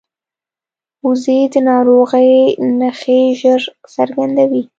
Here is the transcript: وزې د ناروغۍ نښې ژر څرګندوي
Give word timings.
وزې 1.05 1.39
د 1.53 1.55
ناروغۍ 1.69 2.31
نښې 2.79 3.19
ژر 3.39 3.61
څرګندوي 3.93 4.63